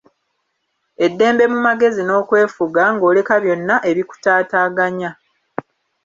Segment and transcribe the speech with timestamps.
[1.05, 5.09] Eddembe mu magezi n'okwefuga, ng'oleka byonna ebikutaataganya.